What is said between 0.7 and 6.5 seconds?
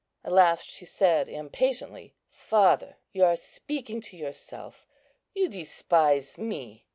she said impatiently, "Father, you are speaking to yourself; you despise